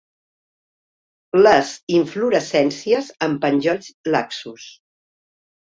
Les 1.41 1.73
inflorescències 1.99 3.13
en 3.29 3.37
penjolls 3.45 3.93
laxos. 4.17 4.67